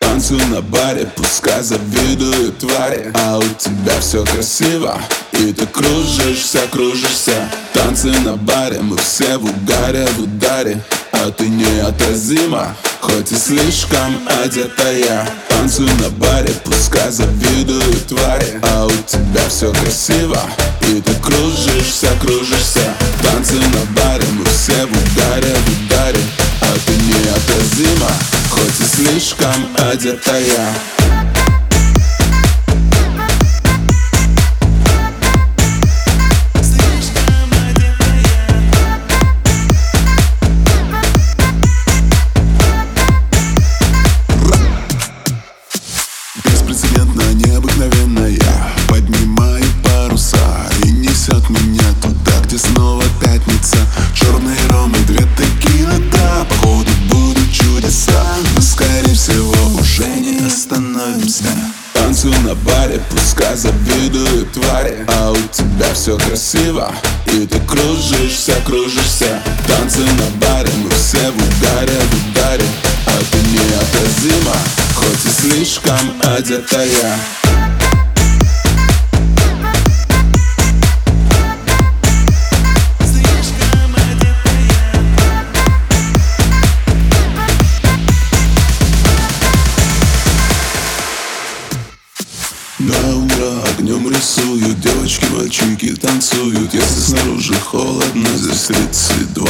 Танцуй 0.00 0.44
на 0.46 0.60
баре, 0.62 1.06
пускай 1.14 1.62
завидуют 1.62 2.58
твари. 2.58 3.12
А 3.14 3.38
у 3.38 3.42
тебя 3.42 4.00
все 4.00 4.24
красиво 4.24 4.98
И 5.32 5.52
ты 5.52 5.66
кружишься, 5.66 6.60
кружишься. 6.72 7.48
Танцы 7.74 8.08
на 8.24 8.36
баре, 8.36 8.80
мы 8.80 8.96
все 8.96 9.36
в 9.36 9.44
угаре, 9.44 10.06
в 10.16 10.22
ударе. 10.22 10.82
А 11.12 11.30
ты 11.30 11.48
неотразима, 11.48 12.74
хоть 13.00 13.30
и 13.30 13.36
слишком 13.36 14.16
одетая. 14.42 15.28
Танцуй 15.48 15.92
на 16.02 16.08
баре, 16.10 16.52
пускай 16.64 17.10
завидуют 17.10 18.06
твари. 18.06 18.58
А 18.62 18.86
у 18.86 18.90
тебя 19.06 19.48
все 19.48 19.70
красиво 19.72 20.40
И 20.80 21.00
ты 21.02 21.14
кружишься, 21.16 22.08
кружишься. 22.20 22.94
Танцы 23.22 23.54
на 23.54 23.75
слишком 29.06 29.76
одетая 29.90 30.95
остановимся 61.06 61.44
Танцуй 61.94 62.36
на 62.44 62.54
баре, 62.54 63.00
пускай 63.10 63.56
завидуют 63.56 64.52
твари. 64.52 65.06
А 65.08 65.32
у 65.32 65.36
тебя 65.52 65.92
все 65.94 66.16
красиво 66.18 66.92
И 67.26 67.46
ты 67.46 67.58
кружишься, 67.60 68.54
кружишься. 68.64 69.42
Танцы 69.66 70.00
на 70.00 70.46
баре, 70.46 70.70
мы 70.76 70.90
все 70.90 71.30
в 71.30 71.36
ударе, 71.36 71.98
в 71.98 72.30
ударе. 72.30 72.64
А 73.06 73.18
ты 73.30 73.38
неотразима, 73.38 74.56
хоть 74.94 75.24
и 75.24 75.28
слишком 75.28 76.12
одетая 76.22 77.18
На 92.78 93.16
утро 93.16 93.62
огнем 93.70 94.06
рисуют 94.10 94.78
Девочки, 94.80 95.24
мальчики 95.32 95.94
танцуют. 95.94 96.74
Если 96.74 97.00
снаружи 97.00 97.54
холодно, 97.54 98.28
здесь 98.34 98.64
32 98.64 99.48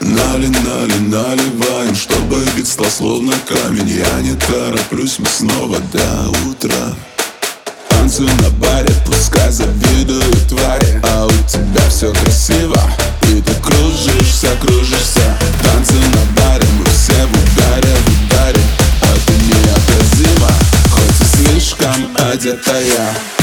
Нали, 0.00 0.48
нали, 0.48 0.98
наливаем, 1.06 1.94
чтобы 1.94 2.42
вид 2.56 2.66
стал 2.66 2.86
словно 2.86 3.32
камень. 3.46 3.88
Я 3.88 4.20
не 4.22 4.34
тороплюсь, 4.34 5.20
мы 5.20 5.26
снова 5.26 5.78
до 5.92 6.30
утра. 6.50 6.96
Танцуй 7.90 8.26
на 8.42 8.50
баре, 8.50 8.92
пускай 9.06 9.52
завидуют 9.52 10.48
твари. 10.48 11.00
А 11.04 11.26
у 11.26 11.48
тебя 11.48 11.88
все 11.88 12.12
красиво 12.12 12.80
И 13.22 13.40
ты 13.40 13.54
кружишься, 13.62 14.48
кружишься 14.60 15.38
в 22.54 23.35